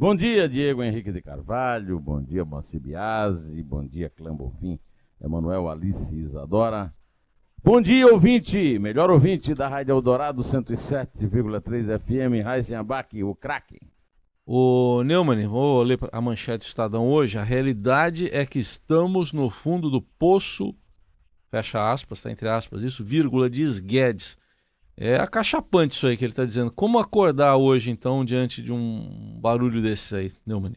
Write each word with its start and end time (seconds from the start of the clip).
Bom 0.00 0.14
dia, 0.14 0.48
Diego 0.48 0.80
Henrique 0.80 1.10
de 1.10 1.20
Carvalho. 1.20 1.98
Bom 1.98 2.22
dia, 2.22 2.44
Moacir 2.44 2.78
Biasi. 2.78 3.60
Bom 3.64 3.84
dia, 3.84 4.08
Clã 4.08 4.30
Emanuel 5.20 5.68
Alice 5.68 6.16
Isadora. 6.16 6.94
Bom 7.64 7.80
dia, 7.80 8.06
ouvinte, 8.06 8.78
melhor 8.78 9.10
ouvinte 9.10 9.56
da 9.56 9.66
Rádio 9.66 9.90
Eldorado 9.90 10.40
107,3 10.40 11.98
FM, 11.98 12.44
Raizen 12.44 12.76
Abac, 12.76 13.24
o 13.24 13.34
craque. 13.34 13.80
O 14.46 15.02
Neumann, 15.02 15.48
vou 15.48 15.82
ler 15.82 15.98
a 16.12 16.20
manchete 16.20 16.64
do 16.64 16.68
Estadão 16.68 17.08
hoje. 17.08 17.36
A 17.36 17.42
realidade 17.42 18.28
é 18.32 18.46
que 18.46 18.60
estamos 18.60 19.32
no 19.32 19.50
fundo 19.50 19.90
do 19.90 20.00
poço, 20.00 20.76
fecha 21.50 21.90
aspas, 21.90 22.20
está 22.20 22.30
entre 22.30 22.48
aspas, 22.48 22.82
isso, 22.82 23.02
vírgula, 23.02 23.50
diz 23.50 23.80
Guedes. 23.80 24.38
É 25.00 25.14
acachapante 25.14 25.94
isso 25.94 26.08
aí 26.08 26.16
que 26.16 26.24
ele 26.24 26.32
está 26.32 26.44
dizendo. 26.44 26.72
Como 26.72 26.98
acordar 26.98 27.56
hoje, 27.56 27.88
então, 27.88 28.24
diante 28.24 28.60
de 28.60 28.72
um 28.72 29.38
barulho 29.40 29.80
desse 29.80 30.16
aí, 30.16 30.32
Neumann? 30.44 30.74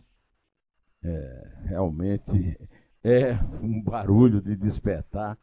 É, 1.04 1.48
realmente 1.66 2.56
é 3.04 3.34
um 3.64 3.82
barulho 3.82 4.40
de 4.40 4.56
despertar 4.56 5.36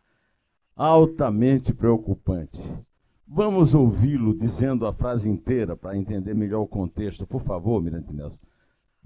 altamente 0.76 1.74
preocupante. 1.74 2.62
Vamos 3.26 3.74
ouvi-lo 3.74 4.32
dizendo 4.38 4.86
a 4.86 4.92
frase 4.92 5.28
inteira 5.28 5.76
para 5.76 5.96
entender 5.96 6.32
melhor 6.32 6.60
o 6.60 6.68
contexto. 6.68 7.26
Por 7.26 7.42
favor, 7.42 7.82
Mirante 7.82 8.12
Nelson. 8.12 8.38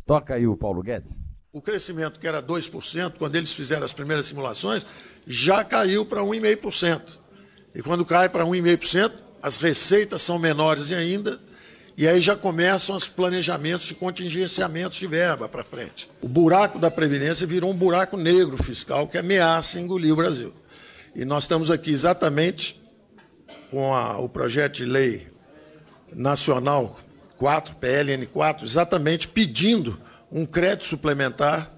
Toca 0.05 0.34
aí 0.34 0.46
o 0.46 0.55
Paulo 0.55 0.83
Guedes. 0.83 1.18
O 1.50 1.62
crescimento, 1.62 2.20
que 2.20 2.28
era 2.28 2.42
2%, 2.42 3.14
quando 3.16 3.36
eles 3.36 3.55
fizeram 3.55 3.86
as 3.86 3.94
primeiras 3.94 4.27
simulações, 4.27 4.86
já 5.27 5.64
caiu 5.64 6.05
para 6.05 6.20
1,5%. 6.20 7.18
E 7.74 7.83
quando 7.83 8.05
cai 8.05 8.28
para 8.28 8.44
1,5%, 8.44 9.21
as 9.42 9.56
receitas 9.56 10.22
são 10.22 10.38
menores 10.38 10.92
ainda, 10.92 11.40
e 11.96 12.08
aí 12.08 12.20
já 12.20 12.36
começam 12.36 12.96
os 12.96 13.08
planejamentos 13.08 13.86
de 13.86 13.94
contingenciamentos 13.94 14.96
de 14.96 15.06
verba 15.06 15.48
para 15.48 15.64
frente. 15.64 16.08
O 16.22 16.28
buraco 16.28 16.78
da 16.78 16.90
Previdência 16.90 17.46
virou 17.46 17.70
um 17.70 17.76
buraco 17.76 18.16
negro 18.16 18.62
fiscal 18.62 19.08
que 19.08 19.18
ameaça 19.18 19.80
engolir 19.80 20.12
o 20.12 20.16
Brasil. 20.16 20.54
E 21.14 21.24
nós 21.24 21.44
estamos 21.44 21.70
aqui 21.70 21.90
exatamente 21.90 22.80
com 23.70 23.92
a, 23.94 24.18
o 24.18 24.28
projeto 24.28 24.76
de 24.76 24.84
lei 24.86 25.26
nacional 26.14 26.98
4, 27.36 27.74
PLN 27.74 28.27
4, 28.27 28.64
exatamente 28.64 29.28
pedindo 29.28 29.98
um 30.30 30.46
crédito 30.46 30.86
suplementar 30.86 31.70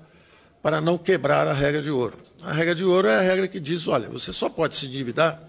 para 0.62 0.80
não 0.80 0.96
quebrar 0.96 1.48
a 1.48 1.52
regra 1.52 1.82
de 1.82 1.90
ouro. 1.90 2.16
A 2.42 2.52
regra 2.52 2.74
de 2.74 2.84
ouro 2.84 3.08
é 3.08 3.18
a 3.18 3.20
regra 3.20 3.48
que 3.48 3.58
diz: 3.58 3.88
olha, 3.88 4.08
você 4.08 4.32
só 4.32 4.48
pode 4.48 4.76
se 4.76 4.86
endividar 4.86 5.42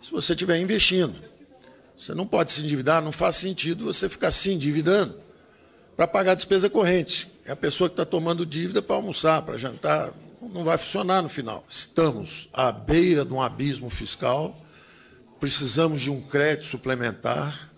se 0.00 0.10
você 0.10 0.32
estiver 0.32 0.58
investindo. 0.58 1.31
Você 2.02 2.14
não 2.14 2.26
pode 2.26 2.50
se 2.50 2.64
endividar, 2.64 3.00
não 3.00 3.12
faz 3.12 3.36
sentido 3.36 3.84
você 3.84 4.08
ficar 4.08 4.32
se 4.32 4.50
endividando 4.50 5.14
para 5.96 6.08
pagar 6.08 6.34
despesa 6.34 6.68
corrente. 6.68 7.30
É 7.44 7.52
a 7.52 7.56
pessoa 7.56 7.88
que 7.88 7.92
está 7.92 8.04
tomando 8.04 8.44
dívida 8.44 8.82
para 8.82 8.96
almoçar, 8.96 9.40
para 9.42 9.56
jantar, 9.56 10.12
não 10.40 10.64
vai 10.64 10.76
funcionar 10.76 11.22
no 11.22 11.28
final. 11.28 11.64
Estamos 11.68 12.48
à 12.52 12.72
beira 12.72 13.24
de 13.24 13.32
um 13.32 13.40
abismo 13.40 13.88
fiscal, 13.88 14.60
precisamos 15.38 16.00
de 16.00 16.10
um 16.10 16.20
crédito 16.20 16.66
suplementar 16.66 17.70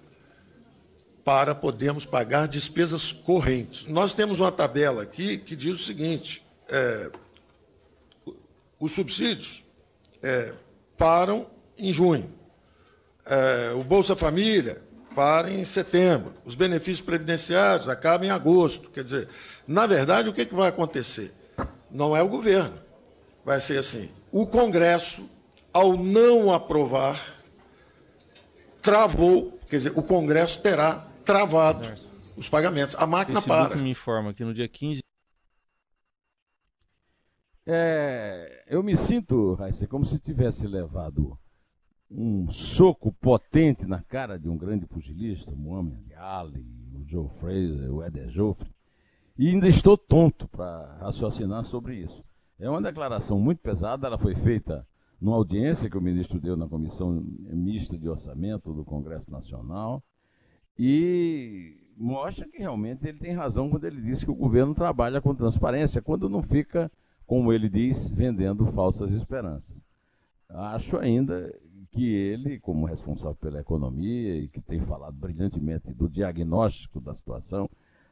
para 1.22 1.54
podermos 1.54 2.06
pagar 2.06 2.48
despesas 2.48 3.12
correntes. 3.12 3.84
Nós 3.88 4.14
temos 4.14 4.40
uma 4.40 4.50
tabela 4.50 5.02
aqui 5.02 5.36
que 5.36 5.54
diz 5.54 5.78
o 5.78 5.84
seguinte: 5.84 6.42
é, 6.70 7.10
os 8.80 8.92
subsídios 8.92 9.62
é, 10.22 10.54
param 10.96 11.46
em 11.76 11.92
junho, 11.92 12.32
é, 13.26 13.72
o 13.74 13.84
Bolsa 13.84 14.16
Família 14.16 14.82
para 15.14 15.50
em 15.50 15.64
setembro, 15.64 16.34
os 16.44 16.54
benefícios 16.54 17.04
previdenciários 17.04 17.88
acabam 17.88 18.26
em 18.26 18.30
agosto. 18.30 18.90
Quer 18.90 19.04
dizer, 19.04 19.28
na 19.66 19.86
verdade, 19.86 20.28
o 20.28 20.32
que, 20.32 20.44
que 20.44 20.54
vai 20.54 20.68
acontecer? 20.68 21.32
não 21.94 22.16
é 22.16 22.22
o 22.22 22.28
governo. 22.28 22.76
Vai 23.44 23.60
ser 23.60 23.78
assim: 23.78 24.10
o 24.32 24.46
Congresso, 24.46 25.30
ao 25.72 25.96
não 25.96 26.52
aprovar, 26.52 27.22
travou, 28.82 29.58
quer 29.68 29.76
dizer, 29.76 29.92
o 29.96 30.02
Congresso 30.02 30.60
terá 30.60 31.06
travado 31.24 31.88
os 32.36 32.48
pagamentos. 32.48 32.96
A 32.98 33.06
máquina 33.06 33.38
Esse 33.38 33.48
para. 33.48 33.76
me 33.76 33.90
informa 33.90 34.34
que 34.34 34.44
no 34.44 34.52
dia 34.52 34.68
15. 34.68 35.02
É, 37.66 38.64
eu 38.66 38.82
me 38.82 38.94
sinto, 38.96 39.54
Raíssa, 39.54 39.86
como 39.86 40.04
se 40.04 40.18
tivesse 40.18 40.66
levado 40.66 41.38
um 42.16 42.50
soco 42.50 43.12
potente 43.12 43.86
na 43.86 44.00
cara 44.00 44.38
de 44.38 44.48
um 44.48 44.56
grande 44.56 44.86
pugilista, 44.86 45.50
Muhammad 45.50 46.12
Ali, 46.16 46.64
o 46.94 47.04
Joe 47.06 47.28
Fraser, 47.40 47.92
o 47.92 48.04
Eder 48.04 48.28
Joffre, 48.28 48.70
e 49.36 49.48
ainda 49.48 49.66
estou 49.66 49.98
tonto 49.98 50.46
para 50.46 50.96
raciocinar 51.00 51.64
sobre 51.64 51.96
isso. 51.96 52.24
É 52.58 52.70
uma 52.70 52.80
declaração 52.80 53.38
muito 53.40 53.58
pesada, 53.58 54.06
ela 54.06 54.16
foi 54.16 54.34
feita 54.36 54.86
numa 55.20 55.36
audiência 55.36 55.90
que 55.90 55.98
o 55.98 56.00
ministro 56.00 56.40
deu 56.40 56.56
na 56.56 56.68
Comissão 56.68 57.12
Mista 57.12 57.98
de 57.98 58.08
Orçamento 58.08 58.72
do 58.72 58.84
Congresso 58.84 59.30
Nacional 59.30 60.02
e 60.78 61.76
mostra 61.96 62.46
que 62.46 62.58
realmente 62.58 63.06
ele 63.08 63.18
tem 63.18 63.32
razão 63.32 63.68
quando 63.68 63.84
ele 63.84 64.00
diz 64.00 64.22
que 64.22 64.30
o 64.30 64.34
governo 64.34 64.74
trabalha 64.74 65.20
com 65.20 65.34
transparência, 65.34 66.02
quando 66.02 66.28
não 66.28 66.42
fica, 66.42 66.90
como 67.26 67.52
ele 67.52 67.68
diz, 67.68 68.08
vendendo 68.08 68.66
falsas 68.66 69.10
esperanças. 69.12 69.76
Acho 70.48 70.98
ainda 70.98 71.52
que 71.94 72.12
ele, 72.12 72.58
como 72.58 72.86
responsável 72.86 73.36
pela 73.36 73.60
economia 73.60 74.36
e 74.36 74.48
que 74.48 74.60
tem 74.60 74.80
falado 74.80 75.14
brilhantemente 75.14 75.94
do 75.94 76.08
diagnóstico 76.08 77.00
da 77.00 77.14
situação, 77.14 77.70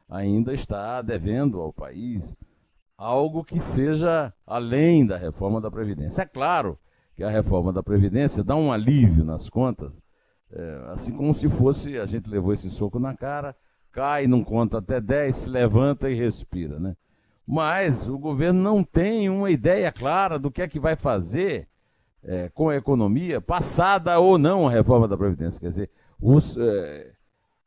ainda 0.09 0.53
está 0.53 1.01
devendo 1.01 1.59
ao 1.59 1.73
país 1.73 2.33
algo 2.97 3.43
que 3.43 3.59
seja 3.59 4.33
além 4.47 5.05
da 5.05 5.17
reforma 5.17 5.59
da 5.59 5.69
Previdência. 5.69 6.21
É 6.21 6.25
claro 6.25 6.79
que 7.13 7.23
a 7.23 7.29
reforma 7.29 7.73
da 7.73 7.83
Previdência 7.83 8.41
dá 8.41 8.55
um 8.55 8.71
alívio 8.71 9.25
nas 9.25 9.49
contas, 9.49 9.91
é, 10.49 10.85
assim 10.93 11.11
como 11.13 11.33
se 11.33 11.49
fosse 11.49 11.99
a 11.99 12.05
gente 12.05 12.29
levou 12.29 12.53
esse 12.53 12.69
soco 12.69 12.99
na 12.99 13.13
cara, 13.13 13.53
cai, 13.91 14.27
não 14.27 14.45
conta 14.45 14.77
até 14.77 15.01
10, 15.01 15.35
se 15.35 15.49
levanta 15.49 16.09
e 16.09 16.15
respira. 16.15 16.79
Né? 16.79 16.95
Mas 17.45 18.07
o 18.07 18.17
governo 18.17 18.61
não 18.61 18.81
tem 18.81 19.29
uma 19.29 19.51
ideia 19.51 19.91
clara 19.91 20.39
do 20.39 20.49
que 20.49 20.61
é 20.61 20.69
que 20.69 20.79
vai 20.79 20.95
fazer 20.95 21.67
é, 22.25 22.49
com 22.49 22.69
a 22.69 22.75
economia, 22.75 23.41
passada 23.41 24.19
ou 24.19 24.37
não 24.37 24.67
a 24.67 24.71
reforma 24.71 25.07
da 25.07 25.17
Previdência. 25.17 25.59
Quer 25.59 25.69
dizer. 25.69 25.89
É, 26.57 27.11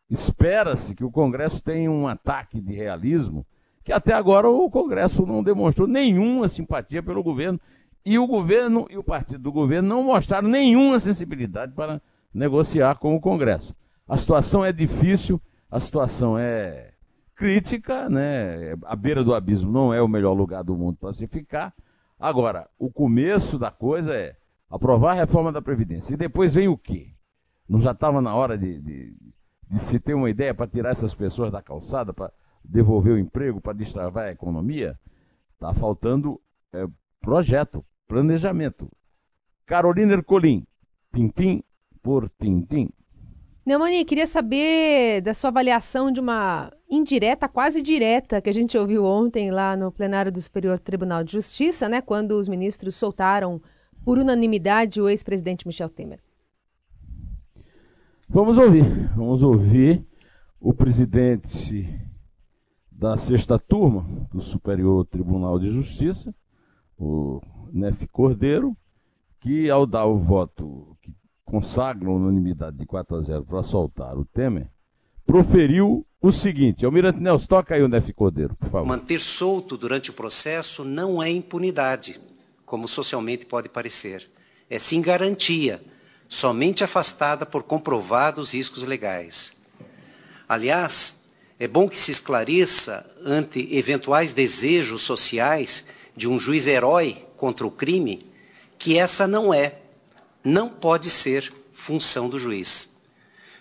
Espera-se 0.08 0.94
que 0.94 1.04
o 1.04 1.10
Congresso 1.10 1.62
tenha 1.62 1.90
um 1.90 2.06
ataque 2.06 2.60
de 2.60 2.72
realismo, 2.72 3.44
que 3.82 3.92
até 3.92 4.12
agora 4.12 4.48
o 4.48 4.70
Congresso 4.70 5.26
não 5.26 5.42
demonstrou 5.42 5.88
nenhuma 5.88 6.46
simpatia 6.46 7.02
pelo 7.02 7.22
governo, 7.22 7.60
e 8.04 8.18
o 8.18 8.26
governo 8.26 8.86
e 8.88 8.96
o 8.96 9.02
partido 9.02 9.40
do 9.40 9.52
governo 9.52 9.88
não 9.88 10.04
mostraram 10.04 10.48
nenhuma 10.48 11.00
sensibilidade 11.00 11.72
para 11.72 12.00
negociar 12.32 12.94
com 12.96 13.16
o 13.16 13.20
Congresso. 13.20 13.74
A 14.06 14.16
situação 14.16 14.64
é 14.64 14.72
difícil, 14.72 15.40
a 15.68 15.80
situação 15.80 16.38
é 16.38 16.92
crítica, 17.34 18.08
né? 18.08 18.76
A 18.84 18.94
beira 18.94 19.24
do 19.24 19.34
abismo 19.34 19.72
não 19.72 19.92
é 19.92 20.00
o 20.00 20.06
melhor 20.06 20.34
lugar 20.34 20.62
do 20.62 20.76
mundo 20.76 20.98
para 21.00 21.12
se 21.12 21.26
ficar. 21.26 21.74
Agora, 22.18 22.68
o 22.78 22.88
começo 22.90 23.58
da 23.58 23.72
coisa 23.72 24.14
é 24.14 24.36
aprovar 24.70 25.12
a 25.12 25.14
reforma 25.14 25.52
da 25.52 25.62
Previdência. 25.62 26.14
E 26.14 26.16
depois 26.16 26.54
vem 26.54 26.68
o 26.68 26.76
quê? 26.76 27.12
Não 27.68 27.80
já 27.80 27.92
estava 27.92 28.20
na 28.20 28.34
hora 28.34 28.56
de, 28.56 28.80
de, 28.80 29.16
de 29.70 29.78
se 29.78 29.98
ter 29.98 30.14
uma 30.14 30.30
ideia 30.30 30.54
para 30.54 30.66
tirar 30.66 30.90
essas 30.90 31.14
pessoas 31.14 31.50
da 31.50 31.62
calçada, 31.62 32.12
para 32.12 32.32
devolver 32.64 33.14
o 33.14 33.18
emprego, 33.18 33.60
para 33.60 33.72
destravar 33.72 34.26
a 34.26 34.32
economia, 34.32 34.98
está 35.54 35.72
faltando 35.72 36.40
é, 36.72 36.86
projeto, 37.20 37.84
planejamento. 38.06 38.90
Carolina 39.64 40.12
Ercolim, 40.12 40.66
tintim 41.12 41.62
por 42.02 42.30
tintim. 42.40 42.90
Neumani, 43.64 44.04
queria 44.04 44.28
saber 44.28 45.22
da 45.22 45.34
sua 45.34 45.50
avaliação 45.50 46.12
de 46.12 46.20
uma 46.20 46.72
indireta, 46.88 47.48
quase 47.48 47.82
direta, 47.82 48.40
que 48.40 48.48
a 48.48 48.52
gente 48.52 48.78
ouviu 48.78 49.04
ontem 49.04 49.50
lá 49.50 49.76
no 49.76 49.90
plenário 49.90 50.30
do 50.30 50.40
Superior 50.40 50.78
Tribunal 50.78 51.24
de 51.24 51.32
Justiça, 51.32 51.88
né, 51.88 52.00
quando 52.00 52.32
os 52.32 52.46
ministros 52.46 52.94
soltaram 52.94 53.60
por 54.06 54.20
unanimidade 54.20 55.00
o 55.00 55.08
ex-presidente 55.08 55.66
Michel 55.66 55.88
Temer. 55.88 56.20
Vamos 58.28 58.56
ouvir, 58.56 58.84
vamos 59.16 59.42
ouvir 59.42 60.06
o 60.60 60.72
presidente 60.72 61.92
da 62.88 63.18
sexta 63.18 63.58
turma 63.58 64.06
do 64.32 64.40
Superior 64.40 65.04
Tribunal 65.06 65.58
de 65.58 65.70
Justiça, 65.70 66.32
o 66.96 67.40
Nef 67.72 68.06
Cordeiro, 68.06 68.76
que 69.40 69.68
ao 69.68 69.84
dar 69.84 70.06
o 70.06 70.18
voto 70.18 70.96
que 71.02 71.12
consagra 71.44 72.08
a 72.08 72.12
unanimidade 72.12 72.76
de 72.76 72.86
4 72.86 73.16
a 73.16 73.22
0 73.22 73.44
para 73.44 73.64
soltar 73.64 74.16
o 74.16 74.24
Temer, 74.24 74.70
proferiu 75.26 76.06
o 76.22 76.30
seguinte: 76.30 76.86
Almirante 76.86 77.18
Nelson, 77.18 77.48
toca 77.48 77.74
aí 77.74 77.82
o 77.82 77.88
Nef 77.88 78.12
Cordeiro, 78.12 78.54
por 78.54 78.68
favor. 78.68 78.86
Manter 78.86 79.20
solto 79.20 79.76
durante 79.76 80.10
o 80.10 80.12
processo 80.12 80.84
não 80.84 81.20
é 81.20 81.28
impunidade, 81.28 82.20
como 82.66 82.88
socialmente 82.88 83.46
pode 83.46 83.68
parecer. 83.68 84.28
É 84.68 84.78
sim 84.78 85.00
garantia, 85.00 85.82
somente 86.28 86.82
afastada 86.82 87.46
por 87.46 87.62
comprovados 87.62 88.52
riscos 88.52 88.82
legais. 88.82 89.54
Aliás, 90.48 91.22
é 91.58 91.66
bom 91.66 91.88
que 91.88 91.98
se 91.98 92.10
esclareça, 92.10 93.10
ante 93.24 93.74
eventuais 93.74 94.32
desejos 94.32 95.02
sociais 95.02 95.86
de 96.14 96.28
um 96.28 96.38
juiz 96.38 96.66
herói 96.66 97.24
contra 97.36 97.66
o 97.66 97.70
crime, 97.70 98.30
que 98.78 98.98
essa 98.98 99.26
não 99.26 99.54
é, 99.54 99.78
não 100.44 100.68
pode 100.68 101.08
ser 101.08 101.52
função 101.72 102.28
do 102.28 102.38
juiz. 102.38 102.96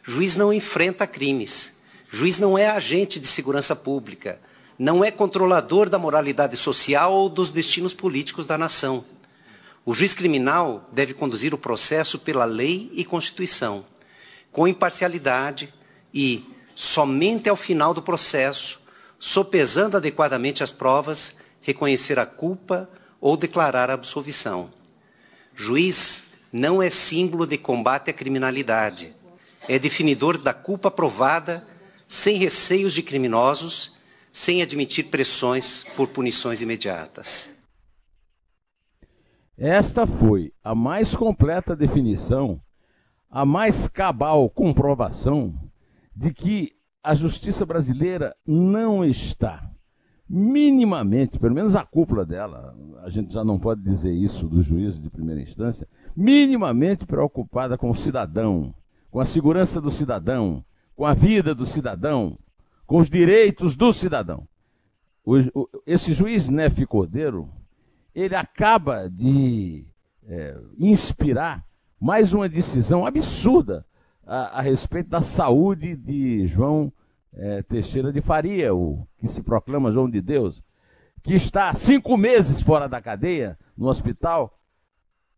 Juiz 0.04 0.36
não 0.36 0.54
enfrenta 0.54 1.08
crimes. 1.08 1.76
Juiz 2.12 2.40
não 2.40 2.58
é 2.58 2.68
agente 2.68 3.20
de 3.20 3.28
segurança 3.28 3.76
pública. 3.76 4.40
Não 4.78 5.04
é 5.04 5.10
controlador 5.10 5.90
da 5.90 5.98
moralidade 5.98 6.58
social 6.58 7.14
ou 7.14 7.30
dos 7.30 7.50
destinos 7.50 7.94
políticos 7.94 8.46
da 8.46 8.58
nação. 8.58 9.06
O 9.86 9.94
juiz 9.94 10.14
criminal 10.14 10.90
deve 10.92 11.14
conduzir 11.14 11.54
o 11.54 11.58
processo 11.58 12.20
pela 12.20 12.44
lei 12.44 12.92
e 12.94 13.06
Constituição, 13.06 13.86
com 14.52 14.68
imparcialidade 14.68 15.74
e, 16.14 16.44
somente 16.74 17.48
ao 17.48 17.56
final 17.56 17.94
do 17.94 18.02
processo, 18.02 18.82
sopesando 19.20 19.96
adequadamente 19.96 20.64
as 20.64 20.72
provas, 20.72 21.38
reconhecer 21.62 22.20
a 22.20 22.26
culpa 22.26 22.90
ou 23.22 23.38
declarar 23.38 23.90
a 23.90 23.94
absolvição. 23.94 24.72
Juiz 25.56 26.26
não 26.52 26.82
é 26.82 26.90
símbolo 26.90 27.48
de 27.48 27.58
combate 27.58 28.10
à 28.10 28.14
criminalidade. 28.14 29.16
É 29.68 29.80
definidor 29.80 30.38
da 30.38 30.54
culpa 30.54 30.92
provada, 30.92 31.66
sem 32.08 32.38
receios 32.38 32.94
de 32.94 33.02
criminosos, 33.02 33.95
sem 34.36 34.62
admitir 34.62 35.06
pressões 35.06 35.86
por 35.96 36.10
punições 36.10 36.62
imediatas. 36.62 37.56
Esta 39.58 40.06
foi 40.06 40.52
a 40.62 40.76
mais 40.76 41.16
completa 41.16 41.74
definição, 41.74 42.60
a 43.32 43.46
mais 43.46 43.88
cabal 43.88 44.50
comprovação 44.50 45.58
de 46.14 46.34
que 46.34 46.74
a 47.02 47.16
justiça 47.16 47.66
brasileira 47.66 48.36
não 48.46 49.06
está 49.06 49.72
minimamente, 50.28 51.40
pelo 51.40 51.56
menos 51.56 51.74
a 51.74 51.86
cúpula 51.86 52.26
dela, 52.26 52.76
a 53.04 53.10
gente 53.10 53.34
já 53.34 53.42
não 53.42 53.58
pode 53.58 53.82
dizer 53.84 54.12
isso 54.12 54.50
dos 54.50 54.66
juízes 54.66 55.00
de 55.00 55.10
primeira 55.10 55.42
instância, 55.42 55.88
minimamente 56.14 57.06
preocupada 57.06 57.78
com 57.78 57.90
o 57.90 57.96
cidadão, 57.96 58.76
com 59.10 59.22
a 59.22 59.26
segurança 59.26 59.80
do 59.80 59.90
cidadão, 59.90 60.62
com 60.94 61.06
a 61.06 61.14
vida 61.14 61.56
do 61.56 61.66
cidadão, 61.66 62.38
com 62.86 62.98
os 62.98 63.10
direitos 63.10 63.76
do 63.76 63.92
cidadão. 63.92 64.48
O, 65.24 65.38
o, 65.54 65.70
esse 65.86 66.14
juiz 66.14 66.50
Nefe 66.50 66.86
Cordeiro, 66.86 67.50
ele 68.14 68.36
acaba 68.36 69.10
de 69.10 69.86
é, 70.28 70.58
inspirar 70.78 71.66
mais 72.00 72.34
uma 72.34 72.48
decisão 72.48 73.06
absurda 73.06 73.86
a, 74.26 74.60
a 74.60 74.62
respeito 74.62 75.10
da 75.10 75.22
saúde 75.22 75.96
de 75.96 76.46
João 76.48 76.92
é, 77.34 77.62
Teixeira 77.64 78.14
de 78.14 78.22
Faria, 78.22 78.74
o 78.74 79.08
que 79.18 79.28
se 79.28 79.42
proclama 79.42 79.92
João 79.92 80.10
de 80.10 80.22
Deus, 80.22 80.64
que 81.24 81.34
está 81.34 81.74
cinco 81.74 82.16
meses 82.18 82.62
fora 82.62 82.88
da 82.88 83.02
cadeia, 83.02 83.58
no 83.76 83.88
hospital, 83.88 84.58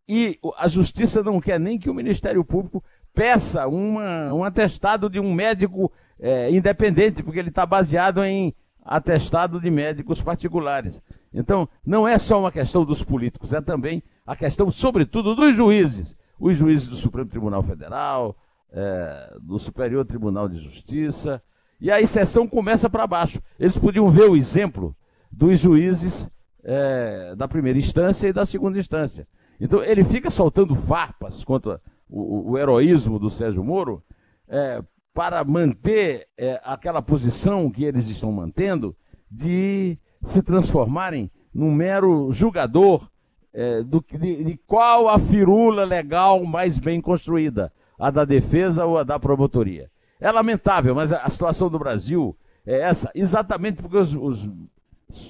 e 0.07 0.39
a 0.57 0.67
justiça 0.67 1.23
não 1.23 1.39
quer 1.41 1.59
nem 1.59 1.77
que 1.77 1.89
o 1.89 1.94
Ministério 1.94 2.44
Público 2.44 2.83
peça 3.13 3.67
uma, 3.67 4.33
um 4.33 4.44
atestado 4.44 5.09
de 5.09 5.19
um 5.19 5.33
médico 5.33 5.91
é, 6.19 6.52
independente, 6.52 7.24
porque 7.24 7.40
ele 7.40 7.50
está 7.50 7.66
baseado 7.66 8.24
em 8.24 8.54
atestado 8.84 9.60
de 9.60 9.69
médicos 9.69 10.22
particulares. 10.22 11.02
Então, 11.34 11.68
não 11.86 12.08
é 12.08 12.18
só 12.18 12.40
uma 12.40 12.52
questão 12.52 12.86
dos 12.86 13.04
políticos, 13.04 13.54
é 13.54 13.62
também 13.62 14.02
a 14.25 14.36
questão, 14.36 14.72
sobretudo, 14.72 15.36
dos 15.36 15.56
juízes. 15.56 16.16
Os 16.40 16.58
juízes 16.58 16.88
do 16.88 16.96
Supremo 16.96 17.30
Tribunal 17.30 17.64
Federal, 17.64 18.36
é, 18.72 19.38
do 19.42 19.60
Superior 19.60 20.06
Tribunal 20.06 20.48
de 20.48 20.58
Justiça, 20.58 21.42
e 21.80 21.92
a 21.92 22.02
exceção 22.02 22.48
começa 22.48 22.90
para 22.90 23.06
baixo. 23.06 23.42
Eles 23.60 23.78
podiam 23.78 24.10
ver 24.10 24.30
o 24.30 24.36
exemplo 24.36 24.96
dos 25.31 25.60
juízes 25.60 26.30
é, 26.64 27.36
da 27.36 27.48
primeira 27.48 27.78
instância 27.78 28.28
e 28.28 28.34
da 28.34 28.46
segunda 28.46 28.80
instância. 28.80 29.28
Então 29.60 29.84
ele 29.84 30.04
fica 30.04 30.30
soltando 30.30 30.75
farpas 30.75 31.44
contra 31.44 31.81
o, 32.10 32.52
o 32.52 32.58
heroísmo 32.58 33.19
do 33.19 33.30
Sérgio 33.30 33.64
Moro 33.64 34.04
é, 34.48 34.81
para 35.18 35.44
manter 35.44 36.28
é, 36.38 36.62
aquela 36.64 37.02
posição 37.02 37.72
que 37.72 37.84
eles 37.84 38.08
estão 38.08 38.31
mantendo 38.31 38.96
de 39.31 39.98
se 40.22 40.44
transformarem 40.44 41.31
num 41.52 41.72
mero 41.72 42.31
julgador 42.31 43.10
é, 43.52 43.81
do, 43.81 44.06
de, 44.12 44.44
de 44.44 44.58
qual 44.68 45.10
a 45.10 45.18
firula 45.18 45.86
legal 45.86 46.44
mais 46.44 46.78
bem 46.78 47.02
construída, 47.02 47.74
a 47.98 48.12
da 48.12 48.25
defesa 48.25 48.86
ou 48.86 48.96
a 49.00 49.04
da 49.04 49.19
promotoria. 49.19 49.90
É 50.22 50.31
lamentável, 50.31 50.94
mas 50.94 51.12
a 51.12 51.28
situação 51.31 51.68
do 51.68 51.80
Brasil 51.80 52.38
é 52.64 52.81
essa, 52.81 53.10
exatamente 53.16 53.81
porque 53.81 53.98
os, 53.98 54.14
os, 54.14 54.48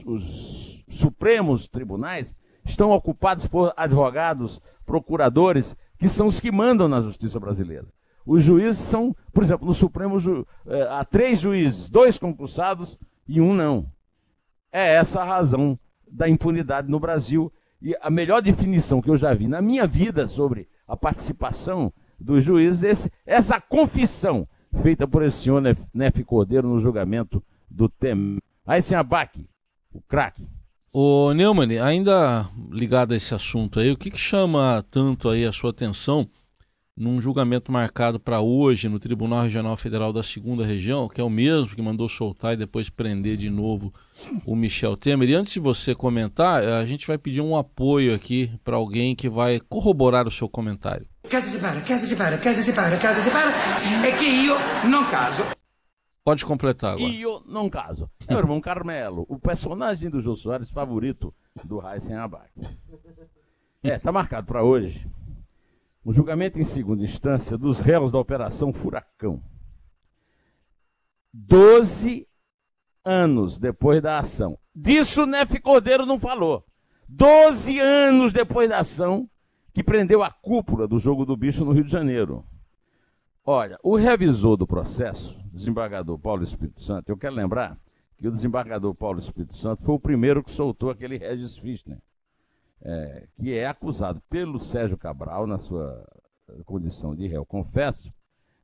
os 0.05 0.83
supremos 0.89 1.65
tribunais 1.65 2.35
estão 2.65 2.91
ocupados 2.91 3.47
por 3.47 3.71
advogados, 3.77 4.59
procuradores, 4.85 5.77
que 5.97 6.09
são 6.09 6.27
os 6.27 6.41
que 6.41 6.51
mandam 6.51 6.89
na 6.89 6.99
justiça 6.99 7.39
brasileira. 7.39 7.87
Os 8.27 8.43
juízes 8.43 8.81
são, 8.81 9.15
por 9.31 9.41
exemplo, 9.41 9.65
no 9.65 9.73
Supremo 9.73 10.17
é, 10.65 10.81
há 10.89 11.05
três 11.05 11.39
juízes, 11.39 11.89
dois 11.89 12.19
concursados 12.19 12.99
e 13.25 13.39
um 13.39 13.53
não. 13.53 13.89
É 14.69 14.95
essa 14.95 15.21
a 15.21 15.25
razão 15.25 15.79
da 16.05 16.27
impunidade 16.27 16.89
no 16.89 16.99
Brasil. 16.99 17.51
E 17.81 17.95
a 18.01 18.09
melhor 18.09 18.41
definição 18.41 19.01
que 19.01 19.09
eu 19.09 19.15
já 19.15 19.33
vi 19.33 19.47
na 19.47 19.61
minha 19.61 19.87
vida 19.87 20.27
sobre 20.27 20.67
a 20.85 20.97
participação 20.97 21.93
dos 22.19 22.43
juízes, 22.43 22.83
esse, 22.83 23.11
essa 23.25 23.61
confissão 23.61 24.45
feita 24.81 25.07
por 25.07 25.23
esse 25.23 25.37
senhor 25.37 25.63
Nef 25.93 26.23
Cordeiro 26.25 26.67
no 26.67 26.79
julgamento 26.79 27.41
do 27.69 27.87
Temer. 27.87 28.41
Aí 28.65 28.81
sem 28.81 28.97
abaque, 28.97 29.47
o 29.93 30.01
craque. 30.01 30.45
Ô 30.91 31.31
Neumann, 31.33 31.79
ainda 31.79 32.49
ligado 32.71 33.13
a 33.13 33.15
esse 33.15 33.33
assunto 33.33 33.79
aí, 33.79 33.89
o 33.91 33.97
que, 33.97 34.11
que 34.11 34.17
chama 34.17 34.83
tanto 34.91 35.29
aí 35.29 35.45
a 35.45 35.51
sua 35.53 35.69
atenção 35.69 36.27
num 36.97 37.21
julgamento 37.21 37.71
marcado 37.71 38.19
para 38.19 38.41
hoje 38.41 38.89
no 38.89 38.99
Tribunal 38.99 39.43
Regional 39.43 39.77
Federal 39.77 40.11
da 40.11 40.23
Segunda 40.23 40.65
Região, 40.65 41.07
que 41.07 41.21
é 41.21 41.23
o 41.23 41.29
mesmo 41.29 41.75
que 41.75 41.81
mandou 41.81 42.09
soltar 42.09 42.53
e 42.53 42.57
depois 42.57 42.89
prender 42.89 43.37
de 43.37 43.51
novo 43.51 43.93
o 44.43 44.55
Michel 44.55 44.97
Temer. 44.97 45.29
E 45.29 45.35
antes 45.35 45.53
de 45.53 45.59
você 45.59 45.93
comentar, 45.93 46.63
a 46.63 46.85
gente 46.85 47.05
vai 47.05 47.19
pedir 47.19 47.41
um 47.41 47.55
apoio 47.55 48.15
aqui 48.15 48.51
para 48.63 48.75
alguém 48.75 49.15
que 49.15 49.29
vai 49.29 49.59
corroborar 49.59 50.27
o 50.27 50.31
seu 50.31 50.49
comentário. 50.49 51.07
Casa 51.29 51.51
si 51.51 51.59
para, 51.59 51.81
casa 51.81 52.07
si 52.07 52.15
para, 52.15 52.37
casa 52.39 52.63
si 52.63 52.73
para, 52.73 52.99
casa 52.99 53.23
si 53.23 53.29
para, 53.29 54.07
é 54.07 54.17
que 54.17 54.47
eu 54.47 54.89
não 54.89 55.11
caso. 55.11 55.43
Pode 56.25 56.45
completar 56.45 56.93
agora. 56.93 57.09
E 57.09 57.21
eu 57.21 57.43
não 57.45 57.69
caso. 57.69 58.09
É 58.27 58.35
o 58.35 58.39
irmão 58.39 58.59
Carmelo, 58.59 59.25
o 59.29 59.39
personagem 59.39 60.09
do 60.09 60.19
Jô 60.19 60.35
Soares 60.35 60.71
favorito 60.71 61.33
do 61.63 61.77
Raíssen 61.77 62.15
Abac. 62.15 62.49
É, 63.83 63.99
tá 63.99 64.11
marcado 64.11 64.47
para 64.47 64.63
hoje 64.63 65.07
o 66.07 66.13
julgamento 66.13 66.57
em 66.57 66.63
segunda 66.63 67.03
instância 67.03 67.57
dos 67.57 67.79
réus 67.79 68.13
da 68.13 68.17
Operação 68.17 68.71
Furacão. 68.71 69.43
Doze 71.33 72.25
anos 73.03 73.59
depois 73.59 74.01
da 74.01 74.17
ação. 74.17 74.57
Disso 74.73 75.25
Nef 75.25 75.59
Cordeiro 75.59 76.05
não 76.05 76.17
falou. 76.17 76.63
Doze 77.09 77.77
anos 77.81 78.31
depois 78.31 78.69
da 78.69 78.79
ação, 78.79 79.29
que 79.73 79.83
prendeu 79.83 80.23
a 80.23 80.31
cúpula 80.31 80.87
do 80.87 80.97
jogo 80.97 81.25
do 81.25 81.35
bicho 81.35 81.65
no 81.65 81.73
Rio 81.73 81.83
de 81.83 81.91
Janeiro. 81.91 82.45
Olha, 83.43 83.77
o 83.83 83.97
revisor 83.97 84.55
do 84.55 84.65
processo, 84.65 85.37
desembargador 85.51 86.17
Paulo 86.17 86.41
Espírito 86.41 86.81
Santo, 86.81 87.09
eu 87.09 87.17
quero 87.17 87.35
lembrar 87.35 87.77
que 88.17 88.29
o 88.29 88.31
desembargador 88.31 88.95
Paulo 88.95 89.19
Espírito 89.19 89.57
Santo 89.57 89.83
foi 89.83 89.95
o 89.95 89.99
primeiro 89.99 90.41
que 90.41 90.53
soltou 90.53 90.89
aquele 90.89 91.17
Regis 91.17 91.57
Fischner, 91.57 91.97
é, 92.81 93.27
que 93.35 93.53
é 93.53 93.67
acusado 93.67 94.21
pelo 94.29 94.59
Sérgio 94.59 94.97
Cabral, 94.97 95.47
na 95.47 95.57
sua 95.57 96.05
condição 96.65 97.15
de 97.15 97.27
réu, 97.27 97.45
confesso, 97.45 98.11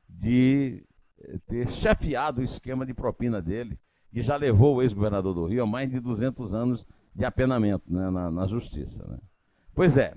de 0.08 0.84
é, 1.20 1.38
ter 1.46 1.68
chefiado 1.68 2.40
o 2.40 2.44
esquema 2.44 2.86
de 2.86 2.94
propina 2.94 3.42
dele, 3.42 3.78
que 4.10 4.20
já 4.20 4.36
levou 4.36 4.76
o 4.76 4.82
ex-governador 4.82 5.34
do 5.34 5.46
Rio 5.46 5.64
a 5.64 5.66
mais 5.66 5.90
de 5.90 6.00
200 6.00 6.54
anos 6.54 6.86
de 7.14 7.24
apenamento 7.24 7.92
né, 7.92 8.10
na, 8.10 8.30
na 8.30 8.46
justiça. 8.46 9.04
Né? 9.06 9.18
Pois 9.74 9.96
é, 9.96 10.14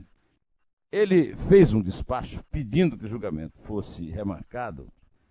ele 0.91 1.35
fez 1.35 1.73
um 1.73 1.81
despacho 1.81 2.43
pedindo 2.51 2.97
que 2.97 3.05
o 3.05 3.09
julgamento 3.09 3.57
fosse 3.59 4.09
remarcado, 4.09 4.87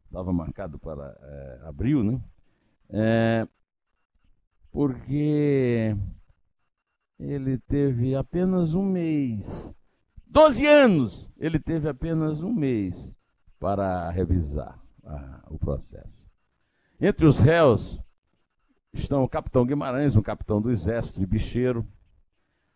estava 0.07 0.33
marcado 0.33 0.79
para 0.79 1.17
é, 1.21 1.61
abril, 1.69 2.03
né? 2.03 2.21
É, 2.91 3.49
porque 4.71 5.97
ele 7.19 7.59
teve 7.59 8.15
apenas 8.15 8.75
um 8.75 8.85
mês. 8.85 9.75
Doze 10.27 10.67
anos! 10.67 11.31
Ele 11.39 11.59
teve 11.59 11.89
apenas 11.89 12.43
um 12.43 12.53
mês 12.53 13.15
para 13.59 14.11
revisar 14.11 14.79
a, 15.05 15.43
o 15.49 15.59
processo. 15.59 16.27
Entre 17.01 17.27
os 17.27 17.39
réus 17.39 18.01
estão 18.93 19.23
o 19.23 19.29
capitão 19.29 19.65
Guimarães, 19.65 20.17
um 20.17 20.23
capitão 20.23 20.61
do 20.61 20.71
exército 20.71 21.23
e 21.23 21.27
bicheiro, 21.27 21.87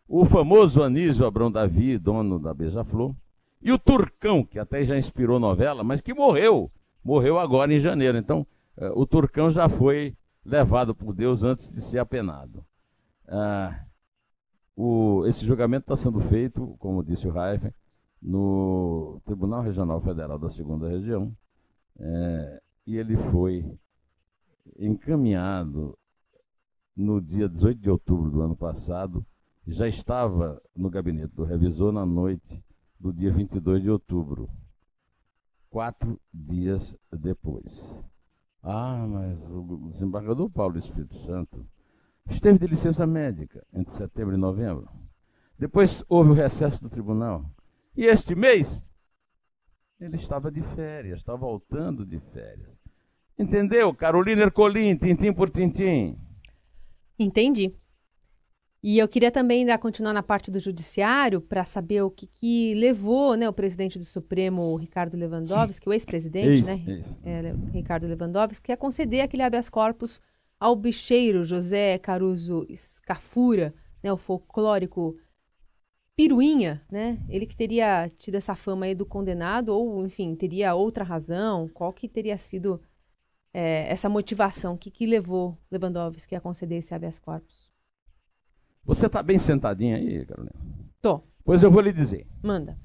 o 0.09 0.25
famoso 0.25 0.83
Anísio 0.83 1.27
Abrão 1.27 1.51
Davi, 1.51 1.97
dono 1.97 2.39
da 2.39 2.53
Beija-Flor, 2.53 3.15
e 3.63 3.73
o 3.73 3.79
Turcão, 3.79 4.45
que 4.45 4.59
até 4.59 4.83
já 4.85 4.99
inspirou 4.99 5.39
novela, 5.39 5.85
mas 5.85 6.01
que 6.01 6.15
morreu, 6.15 6.71
morreu 7.05 7.39
agora 7.39 7.73
em 7.73 7.79
janeiro. 7.79 8.19
Então, 8.19 8.47
eh, 8.77 8.91
o 8.95 9.07
Turcão 9.07 9.51
já 9.51 9.69
foi 9.69 10.17
levado 10.45 10.95
por 10.95 11.15
Deus 11.15 11.43
antes 11.43 11.71
de 11.71 11.81
ser 11.81 11.99
apenado. 11.99 12.65
Ah, 13.29 13.85
o, 14.81 15.27
esse 15.27 15.45
julgamento 15.45 15.85
está 15.85 15.97
sendo 15.97 16.21
feito, 16.21 16.75
como 16.79 17.05
disse 17.05 17.29
o 17.29 17.31
Raif, 17.31 17.71
no 18.23 19.21
Tribunal 19.27 19.61
Regional 19.61 20.01
Federal 20.01 20.39
da 20.39 20.49
Segunda 20.49 20.89
Região, 20.89 21.37
é, 21.99 22.63
e 22.87 22.97
ele 22.97 23.15
foi 23.31 23.79
encaminhado 24.79 25.99
no 26.97 27.21
dia 27.21 27.47
18 27.47 27.79
de 27.79 27.91
outubro 27.91 28.31
do 28.31 28.41
ano 28.41 28.57
passado, 28.57 29.25
já 29.67 29.87
estava 29.87 30.61
no 30.75 30.89
gabinete 30.89 31.35
do 31.35 31.45
revisor 31.45 31.93
na 31.93 32.07
noite 32.07 32.65
do 32.99 33.13
dia 33.13 33.31
22 33.31 33.83
de 33.83 33.91
outubro, 33.91 34.49
quatro 35.69 36.19
dias 36.33 36.97
depois. 37.13 37.99
Ah, 38.63 39.07
mas 39.07 39.39
o 39.51 39.91
desembargador 39.91 40.49
Paulo 40.49 40.79
Espírito 40.79 41.17
Santo 41.19 41.67
esteve 42.31 42.59
de 42.59 42.67
licença 42.67 43.07
médica 43.07 43.65
entre 43.73 43.93
setembro 43.93 44.35
e 44.35 44.39
novembro. 44.39 44.89
Depois 45.59 46.03
houve 46.09 46.31
o 46.31 46.35
recesso 46.35 46.83
do 46.83 46.89
tribunal. 46.89 47.45
E 47.97 48.07
este 48.07 48.35
mês, 48.35 48.83
ele 50.01 50.17
estava 50.17 50.51
de 50.51 50.63
férias, 50.63 51.19
está 51.19 51.35
voltando 51.35 52.07
de 52.07 52.19
férias. 52.33 52.71
Entendeu? 53.39 53.95
Carolina 53.95 54.43
Ercolim, 54.43 54.97
tintim 54.97 55.33
por 55.33 55.51
tintim. 55.51 56.19
Entendi. 57.19 57.75
E 58.83 58.99
eu 58.99 59.07
queria 59.07 59.31
também 59.31 59.61
ainda 59.61 59.77
continuar 59.77 60.15
na 60.15 60.23
parte 60.23 60.51
do 60.51 60.59
judiciário 60.59 61.41
para 61.43 61.65
saber 61.65 62.01
o 62.01 62.11
que, 62.11 62.27
que, 62.27 62.75
levou 62.75 63.37
né, 63.37 63.47
o 63.47 63.53
presidente 63.53 63.99
do 63.99 64.05
Supremo, 64.07 64.75
Ricardo 64.77 65.19
Lewandowski, 65.19 65.87
o 65.87 65.93
ex-presidente, 65.93 66.63
né? 66.65 66.81
É, 67.23 67.53
Ricardo 67.73 68.07
Lewandowski, 68.07 68.73
a 68.73 68.77
conceder 68.79 69.21
aquele 69.21 69.43
habeas 69.43 69.69
corpus 69.69 70.19
ao 70.61 70.77
bicheiro 70.77 71.43
José 71.43 71.99
Caruso 71.99 72.67
Scafura, 72.77 73.75
né, 74.03 74.13
o 74.13 74.17
folclórico 74.19 75.19
Piruinha, 76.15 76.85
né? 76.91 77.19
Ele 77.31 77.47
que 77.47 77.57
teria 77.57 78.11
tido 78.19 78.35
essa 78.35 78.55
fama 78.55 78.85
aí 78.85 78.95
do 78.95 79.07
condenado, 79.07 79.71
ou, 79.71 80.05
enfim, 80.05 80.35
teria 80.35 80.75
outra 80.75 81.03
razão, 81.03 81.67
qual 81.69 81.95
que 81.95 82.07
teria 82.07 82.37
sido 82.37 82.79
é, 83.55 83.91
essa 83.91 84.07
motivação, 84.07 84.77
que, 84.77 84.91
que 84.91 85.07
levou 85.07 85.57
Lewandowski 85.71 86.37
a 86.37 86.41
conceder 86.41 86.79
esse 86.79 86.95
habeas 86.95 87.19
corpus? 87.19 87.71
Você 88.85 89.07
está 89.07 89.23
bem 89.23 89.39
sentadinha 89.39 89.97
aí, 89.97 90.27
Carolina? 90.27 90.55
Tô. 91.01 91.23
Pois 91.43 91.63
eu 91.63 91.71
vou 91.71 91.81
lhe 91.81 91.93
dizer. 91.93 92.27
Manda. 92.43 92.79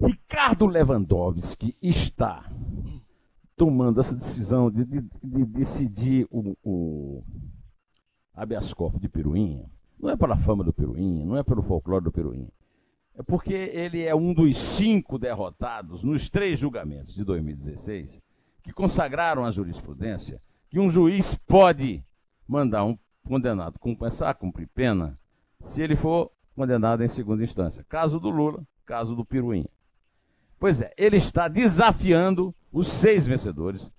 Ricardo 0.00 0.64
Lewandowski 0.66 1.76
está 1.82 2.50
tomando 3.56 4.00
essa 4.00 4.14
decisão 4.14 4.70
de, 4.70 4.84
de, 4.84 5.00
de 5.22 5.44
decidir 5.44 6.26
o, 6.30 6.56
o 6.64 7.24
habeas 8.34 8.72
corpus 8.72 9.00
de 9.00 9.08
Peruinha. 9.08 9.64
Não 9.98 10.10
é 10.10 10.16
pela 10.16 10.36
fama 10.36 10.64
do 10.64 10.72
Peruinha, 10.72 11.24
não 11.24 11.36
é 11.36 11.42
pelo 11.42 11.62
folclore 11.62 12.04
do 12.04 12.12
Peruinha. 12.12 12.48
É 13.14 13.22
porque 13.22 13.52
ele 13.52 14.02
é 14.02 14.14
um 14.14 14.32
dos 14.32 14.56
cinco 14.56 15.18
derrotados 15.18 16.02
nos 16.02 16.30
três 16.30 16.58
julgamentos 16.58 17.14
de 17.14 17.24
2016 17.24 18.20
que 18.62 18.72
consagraram 18.72 19.44
a 19.44 19.50
jurisprudência 19.50 20.40
que 20.70 20.80
um 20.80 20.88
juiz 20.88 21.34
pode 21.46 22.02
mandar 22.48 22.84
um 22.84 22.96
condenado 23.24 23.78
começar 23.78 24.30
a 24.30 24.34
cumprir 24.34 24.68
pena 24.68 25.18
se 25.62 25.82
ele 25.82 25.94
for 25.94 26.30
condenado 26.56 27.04
em 27.04 27.08
segunda 27.08 27.44
instância. 27.44 27.84
Caso 27.88 28.18
do 28.18 28.30
Lula, 28.30 28.62
caso 28.84 29.14
do 29.14 29.24
Piruinha. 29.24 29.68
Pois 30.58 30.80
é, 30.80 30.92
ele 30.96 31.16
está 31.16 31.48
desafiando 31.48 32.54
os 32.72 32.88
seis 32.88 33.26
vencedores, 33.26 33.90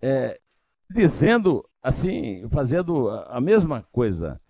é, 0.00 0.40
dizendo 0.88 1.68
assim, 1.82 2.46
fazendo 2.50 3.08
a 3.08 3.40
mesma 3.40 3.82
coisa 3.90 4.40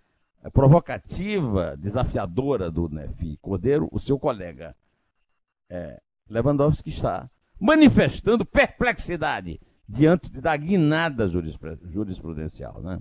provocativa, 0.53 1.77
desafiadora 1.77 2.71
do 2.71 2.89
Nefi 2.89 3.37
Cordeiro, 3.41 3.89
o 3.93 3.99
seu 3.99 4.19
colega 4.19 4.75
é, 5.69 6.01
Lewandowski 6.29 6.89
está 6.89 7.31
manifestando 7.59 8.45
perplexidade 8.45 9.61
diante 9.87 10.31
da 10.41 10.57
guinada 10.57 11.29
jurisprudencial. 11.29 12.81
Né? 12.81 13.01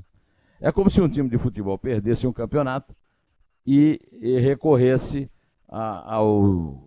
É 0.60 0.72
como 0.72 0.90
se 0.90 1.02
um 1.02 1.10
time 1.10 1.30
de 1.30 1.38
futebol 1.38 1.78
perdesse 1.78 2.28
um 2.28 2.34
campeonato 2.34 2.94
e, 3.66 4.02
e 4.12 4.40
recorresse 4.40 5.30
a, 5.68 6.16
ao 6.16 6.84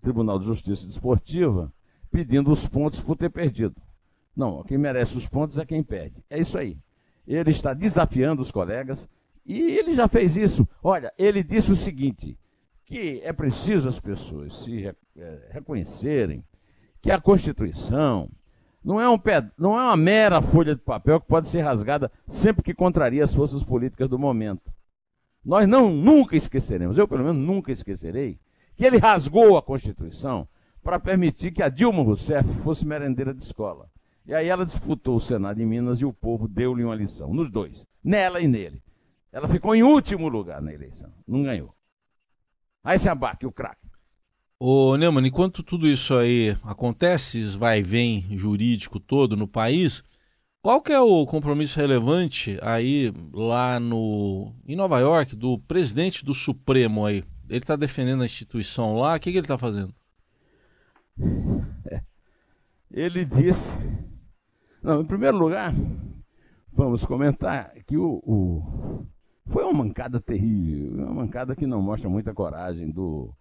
Tribunal 0.00 0.38
de 0.38 0.46
Justiça 0.46 0.86
Desportiva 0.86 1.72
pedindo 2.12 2.52
os 2.52 2.68
pontos 2.68 3.00
por 3.00 3.16
ter 3.16 3.30
perdido. 3.30 3.74
Não, 4.36 4.62
quem 4.62 4.76
merece 4.76 5.16
os 5.16 5.26
pontos 5.26 5.58
é 5.58 5.64
quem 5.64 5.82
perde. 5.82 6.22
É 6.28 6.38
isso 6.38 6.58
aí. 6.58 6.76
Ele 7.26 7.50
está 7.50 7.72
desafiando 7.72 8.42
os 8.42 8.50
colegas 8.50 9.08
e 9.46 9.60
ele 9.60 9.92
já 9.92 10.06
fez 10.06 10.36
isso. 10.36 10.68
Olha, 10.82 11.12
ele 11.18 11.42
disse 11.42 11.72
o 11.72 11.76
seguinte: 11.76 12.38
que 12.84 13.20
é 13.24 13.32
preciso 13.32 13.88
as 13.88 13.98
pessoas 13.98 14.54
se 14.56 14.86
é, 14.86 14.94
reconhecerem 15.50 16.44
que 17.00 17.10
a 17.10 17.20
Constituição 17.20 18.28
não 18.84 19.00
é, 19.00 19.08
um 19.08 19.18
não 19.56 19.78
é 19.78 19.84
uma 19.84 19.96
mera 19.96 20.42
folha 20.42 20.74
de 20.74 20.82
papel 20.82 21.20
que 21.20 21.26
pode 21.26 21.48
ser 21.48 21.60
rasgada 21.60 22.10
sempre 22.26 22.62
que 22.62 22.74
contraria 22.74 23.22
as 23.22 23.32
forças 23.32 23.62
políticas 23.62 24.08
do 24.08 24.18
momento. 24.18 24.72
Nós 25.44 25.66
não 25.68 25.92
nunca 25.92 26.36
esqueceremos, 26.36 26.98
eu 26.98 27.08
pelo 27.08 27.24
menos 27.24 27.44
nunca 27.44 27.72
esquecerei, 27.72 28.38
que 28.76 28.84
ele 28.84 28.98
rasgou 28.98 29.56
a 29.56 29.62
Constituição 29.62 30.46
para 30.82 30.98
permitir 30.98 31.52
que 31.52 31.62
a 31.62 31.68
Dilma 31.68 32.02
Rousseff 32.02 32.48
fosse 32.62 32.86
merendeira 32.86 33.32
de 33.32 33.42
escola. 33.42 33.88
E 34.26 34.34
aí 34.34 34.48
ela 34.48 34.64
disputou 34.64 35.16
o 35.16 35.20
Senado 35.20 35.60
em 35.60 35.66
Minas 35.66 36.00
e 36.00 36.04
o 36.04 36.12
povo 36.12 36.46
deu-lhe 36.46 36.84
uma 36.84 36.94
lição, 36.94 37.32
nos 37.32 37.50
dois, 37.50 37.86
nela 38.02 38.40
e 38.40 38.48
nele. 38.48 38.80
Ela 39.32 39.48
ficou 39.48 39.74
em 39.74 39.82
último 39.82 40.28
lugar 40.28 40.60
na 40.60 40.72
eleição, 40.72 41.10
não 41.26 41.42
ganhou. 41.42 41.74
Aí 42.84 42.98
se 42.98 43.08
abaque 43.08 43.46
o 43.46 43.52
craque. 43.52 43.90
Ô 44.58 44.96
Neumann, 44.96 45.26
enquanto 45.26 45.62
tudo 45.62 45.88
isso 45.88 46.14
aí 46.14 46.56
acontece, 46.62 47.42
vai 47.56 47.80
e 47.80 47.82
vem 47.82 48.38
jurídico 48.38 49.00
todo 49.00 49.36
no 49.36 49.48
país, 49.48 50.04
qual 50.60 50.80
que 50.80 50.92
é 50.92 51.00
o 51.00 51.26
compromisso 51.26 51.76
relevante 51.80 52.56
aí 52.62 53.12
lá 53.32 53.80
no 53.80 54.54
em 54.64 54.76
Nova 54.76 55.00
York 55.00 55.34
do 55.34 55.58
presidente 55.58 56.24
do 56.24 56.32
Supremo 56.32 57.04
aí? 57.04 57.24
Ele 57.48 57.58
está 57.58 57.74
defendendo 57.74 58.22
a 58.22 58.26
instituição 58.26 58.96
lá, 58.96 59.16
o 59.16 59.20
que, 59.20 59.32
que 59.32 59.38
ele 59.38 59.44
está 59.44 59.58
fazendo? 59.58 59.92
É. 61.86 62.00
Ele 62.90 63.24
disse. 63.24 63.70
Não, 64.82 65.00
em 65.00 65.06
primeiro 65.06 65.38
lugar, 65.38 65.72
vamos 66.72 67.04
comentar 67.04 67.72
que 67.86 67.96
o, 67.96 68.20
o, 68.24 69.06
foi 69.46 69.62
uma 69.64 69.84
mancada 69.84 70.20
terrível, 70.20 71.04
uma 71.04 71.14
mancada 71.14 71.54
que 71.54 71.66
não 71.66 71.80
mostra 71.80 72.08
muita 72.08 72.34
coragem 72.34 72.90
do 72.90 73.34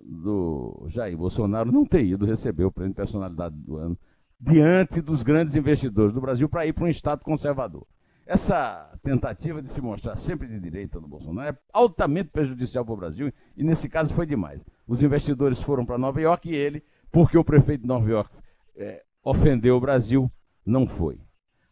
do 0.00 0.86
Jair 0.88 1.16
Bolsonaro 1.16 1.72
não 1.72 1.84
ter 1.84 2.04
ido 2.04 2.24
receber 2.24 2.64
o 2.64 2.72
prêmio 2.72 2.92
de 2.92 2.96
personalidade 2.96 3.56
do 3.56 3.76
ano 3.76 3.98
diante 4.40 5.00
dos 5.00 5.22
grandes 5.22 5.56
investidores 5.56 6.14
do 6.14 6.20
Brasil 6.20 6.48
para 6.48 6.66
ir 6.66 6.72
para 6.72 6.84
um 6.84 6.88
Estado 6.88 7.24
conservador. 7.24 7.86
Essa 8.24 8.92
tentativa 9.02 9.62
de 9.62 9.72
se 9.72 9.80
mostrar 9.80 10.16
sempre 10.16 10.46
de 10.46 10.60
direita 10.60 11.00
no 11.00 11.08
Bolsonaro 11.08 11.48
é 11.48 11.58
altamente 11.72 12.28
prejudicial 12.28 12.84
para 12.84 12.94
o 12.94 12.96
Brasil 12.96 13.32
e, 13.56 13.64
nesse 13.64 13.88
caso, 13.88 14.12
foi 14.12 14.26
demais. 14.26 14.62
Os 14.86 15.02
investidores 15.02 15.62
foram 15.62 15.84
para 15.84 15.98
Nova 15.98 16.20
York 16.20 16.48
e 16.48 16.54
ele, 16.54 16.84
porque 17.10 17.36
o 17.38 17.44
prefeito 17.44 17.82
de 17.82 17.88
Nova 17.88 18.08
York 18.08 18.30
é, 18.76 19.02
ofendeu 19.22 19.76
o 19.76 19.80
Brasil, 19.80 20.30
não 20.64 20.86
foi. 20.86 21.20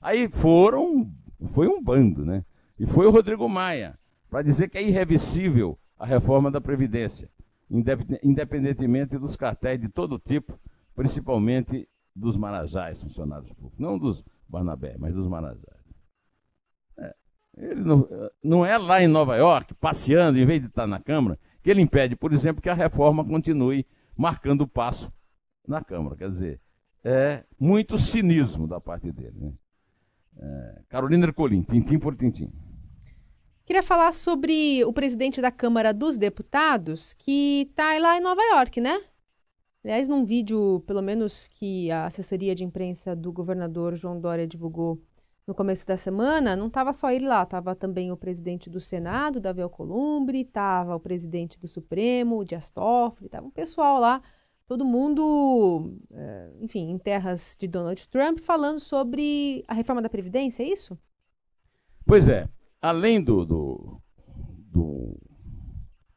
Aí 0.00 0.28
foram, 0.28 1.10
foi 1.48 1.68
um 1.68 1.82
bando, 1.82 2.24
né? 2.24 2.44
E 2.78 2.86
foi 2.86 3.06
o 3.06 3.10
Rodrigo 3.10 3.48
Maia, 3.48 3.98
para 4.28 4.42
dizer 4.42 4.68
que 4.68 4.78
é 4.78 4.82
irreversível 4.82 5.78
a 5.98 6.04
reforma 6.04 6.50
da 6.50 6.60
Previdência 6.60 7.30
independentemente 7.70 9.18
dos 9.18 9.36
cartéis 9.36 9.80
de 9.80 9.88
todo 9.88 10.18
tipo, 10.18 10.58
principalmente 10.94 11.88
dos 12.14 12.36
marajás, 12.36 13.02
funcionários 13.02 13.52
públicos. 13.52 13.78
Não 13.78 13.98
dos 13.98 14.24
Barnabé, 14.48 14.96
mas 14.98 15.14
dos 15.14 15.28
marajás. 15.28 15.64
É, 16.98 17.14
ele 17.58 17.82
não, 17.82 18.08
não 18.42 18.64
é 18.64 18.78
lá 18.78 19.02
em 19.02 19.08
Nova 19.08 19.36
York, 19.36 19.74
passeando, 19.74 20.38
em 20.38 20.46
vez 20.46 20.60
de 20.60 20.68
estar 20.68 20.86
na 20.86 21.00
Câmara, 21.00 21.38
que 21.62 21.70
ele 21.70 21.82
impede, 21.82 22.14
por 22.14 22.32
exemplo, 22.32 22.62
que 22.62 22.70
a 22.70 22.74
reforma 22.74 23.24
continue 23.24 23.84
marcando 24.16 24.62
o 24.62 24.68
passo 24.68 25.12
na 25.68 25.82
Câmara. 25.82 26.16
Quer 26.16 26.28
dizer, 26.28 26.60
é 27.04 27.44
muito 27.58 27.96
cinismo 27.96 28.66
da 28.66 28.80
parte 28.80 29.10
dele. 29.12 29.38
Né? 29.38 29.52
É, 30.38 30.82
Carolina 30.88 31.26
Ercolim, 31.26 31.62
tintim 31.62 31.98
por 31.98 32.16
tintim. 32.16 32.52
Queria 33.64 33.82
falar 33.82 34.12
sobre 34.12 34.84
o 34.84 34.92
presidente 34.92 35.40
da 35.40 35.50
Câmara 35.50 35.92
dos 35.92 36.16
Deputados, 36.16 37.12
que 37.12 37.66
está 37.68 37.98
lá 37.98 38.16
em 38.16 38.20
Nova 38.20 38.40
York, 38.42 38.80
né? 38.80 39.00
Aliás, 39.82 40.08
num 40.08 40.24
vídeo, 40.24 40.82
pelo 40.86 41.02
menos 41.02 41.48
que 41.48 41.90
a 41.90 42.06
assessoria 42.06 42.54
de 42.54 42.64
imprensa 42.64 43.14
do 43.14 43.32
governador 43.32 43.96
João 43.96 44.20
Dória 44.20 44.46
divulgou 44.46 45.00
no 45.46 45.54
começo 45.54 45.86
da 45.86 45.96
semana, 45.96 46.56
não 46.56 46.66
estava 46.66 46.92
só 46.92 47.10
ele 47.10 47.26
lá, 47.26 47.44
estava 47.44 47.74
também 47.74 48.10
o 48.10 48.16
presidente 48.16 48.68
do 48.68 48.80
Senado, 48.80 49.40
Davi 49.40 49.62
Alcolumbre, 49.62 50.40
estava 50.40 50.96
o 50.96 51.00
presidente 51.00 51.58
do 51.60 51.68
Supremo, 51.68 52.38
o 52.38 52.44
Dias 52.44 52.68
Toffoli, 52.70 53.26
estava 53.26 53.46
um 53.46 53.50
pessoal 53.50 54.00
lá, 54.00 54.20
todo 54.66 54.84
mundo, 54.84 55.96
é, 56.12 56.50
enfim, 56.60 56.90
em 56.90 56.98
terras 56.98 57.56
de 57.58 57.68
Donald 57.68 58.08
Trump, 58.08 58.40
falando 58.40 58.80
sobre 58.80 59.64
a 59.68 59.74
reforma 59.74 60.02
da 60.02 60.08
Previdência, 60.08 60.62
é 60.62 60.68
isso? 60.68 60.98
Pois 62.04 62.28
é, 62.28 62.48
além 62.80 63.22
do, 63.22 63.44
do, 63.44 64.00
do 64.72 65.16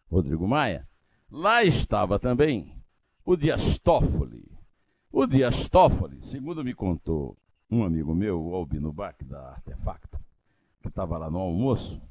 Rodrigo 0.10 0.48
Maia, 0.48 0.88
lá 1.32 1.64
estava 1.64 2.20
também 2.20 2.76
o 3.24 3.36
Dias 3.36 3.78
Toffoli. 3.78 4.50
O 5.12 5.26
Dias 5.26 5.68
Toffoli, 5.70 6.18
segundo 6.22 6.64
me 6.64 6.74
contou 6.74 7.38
um 7.70 7.84
amigo 7.84 8.16
meu, 8.16 8.42
o 8.42 8.56
Albino 8.56 8.92
Bach, 8.92 9.16
da 9.24 9.52
Artefacto, 9.52 10.20
que 10.82 10.88
estava 10.88 11.18
lá 11.18 11.30
no 11.30 11.38
almoço, 11.38 12.02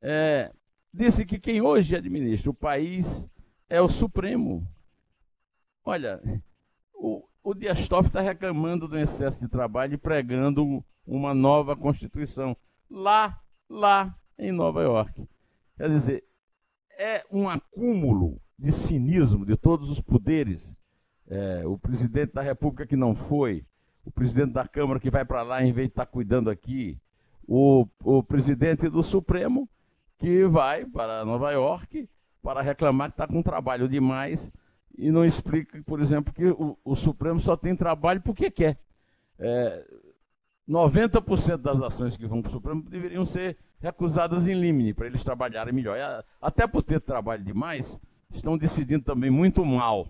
é, 0.00 0.52
disse 0.92 1.26
que 1.26 1.38
quem 1.38 1.60
hoje 1.60 1.96
administra 1.96 2.50
o 2.50 2.54
país 2.54 3.28
é 3.68 3.80
o 3.80 3.88
Supremo. 3.88 4.66
Olha, 5.84 6.20
o, 6.94 7.24
o 7.42 7.54
Dias 7.54 7.88
Toffoli 7.88 8.08
está 8.08 8.20
reclamando 8.20 8.86
do 8.86 8.98
excesso 8.98 9.40
de 9.40 9.48
trabalho 9.48 9.94
e 9.94 9.98
pregando 9.98 10.84
uma 11.06 11.34
nova 11.34 11.76
Constituição 11.76 12.56
lá, 12.90 13.40
lá 13.68 14.14
em 14.38 14.52
Nova 14.52 14.82
York. 14.82 15.26
Quer 15.76 15.88
dizer, 15.88 16.24
é 16.98 17.24
um 17.30 17.48
acúmulo 17.48 18.40
de 18.58 18.70
cinismo 18.70 19.46
de 19.46 19.56
todos 19.56 19.90
os 19.90 20.00
poderes. 20.00 20.76
É, 21.26 21.66
o 21.66 21.78
presidente 21.78 22.34
da 22.34 22.42
República 22.42 22.86
que 22.86 22.96
não 22.96 23.14
foi, 23.14 23.64
o 24.04 24.10
presidente 24.10 24.52
da 24.52 24.66
Câmara 24.66 25.00
que 25.00 25.10
vai 25.10 25.24
para 25.24 25.42
lá 25.42 25.62
em 25.62 25.72
vez 25.72 25.88
de 25.88 25.92
estar 25.92 26.04
tá 26.04 26.10
cuidando 26.12 26.50
aqui, 26.50 26.98
o, 27.46 27.86
o 28.04 28.22
presidente 28.22 28.88
do 28.88 29.02
Supremo 29.02 29.68
que 30.18 30.44
vai 30.44 30.84
para 30.84 31.24
Nova 31.24 31.50
York 31.52 32.08
para 32.42 32.60
reclamar 32.60 33.08
que 33.08 33.14
está 33.14 33.26
com 33.26 33.42
trabalho 33.42 33.88
demais 33.88 34.52
e 34.96 35.10
não 35.10 35.24
explica, 35.24 35.82
por 35.84 36.00
exemplo, 36.00 36.32
que 36.32 36.46
o, 36.46 36.78
o 36.84 36.96
Supremo 36.96 37.40
só 37.40 37.56
tem 37.56 37.74
trabalho 37.74 38.20
porque 38.20 38.50
quer. 38.50 38.78
É, 39.38 39.84
90% 40.68 41.56
das 41.58 41.80
ações 41.80 42.16
que 42.16 42.26
vão 42.26 42.42
para 42.42 42.50
o 42.50 42.52
Supremo 42.52 42.82
deveriam 42.82 43.26
ser 43.26 43.56
recusadas 43.80 44.46
em 44.46 44.54
limine 44.54 44.94
para 44.94 45.06
eles 45.06 45.24
trabalharem 45.24 45.74
melhor. 45.74 46.24
Até 46.40 46.66
por 46.66 46.82
ter 46.82 47.00
trabalho 47.00 47.42
demais, 47.42 47.98
estão 48.30 48.56
decidindo 48.56 49.04
também 49.04 49.30
muito 49.30 49.64
mal. 49.64 50.08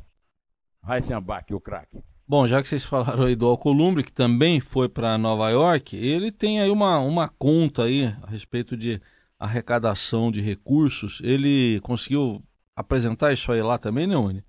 Heisenbach, 0.86 1.52
o 1.54 1.60
craque. 1.60 2.02
Bom, 2.26 2.46
já 2.46 2.62
que 2.62 2.68
vocês 2.68 2.84
falaram 2.84 3.24
aí 3.24 3.34
do 3.34 3.46
Alcolumbre, 3.46 4.04
que 4.04 4.12
também 4.12 4.60
foi 4.60 4.88
para 4.88 5.18
Nova 5.18 5.50
York, 5.50 5.96
ele 5.96 6.30
tem 6.30 6.60
aí 6.60 6.70
uma, 6.70 6.98
uma 7.00 7.28
conta 7.28 7.84
aí 7.84 8.04
a 8.22 8.30
respeito 8.30 8.76
de 8.76 9.00
arrecadação 9.38 10.30
de 10.30 10.40
recursos. 10.40 11.20
Ele 11.24 11.80
conseguiu 11.80 12.42
apresentar 12.76 13.32
isso 13.32 13.50
aí 13.50 13.62
lá 13.62 13.78
também, 13.78 14.06
Neone? 14.06 14.44